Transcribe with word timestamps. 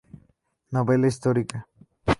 Novela 0.75 1.05
histórica. 1.11 1.57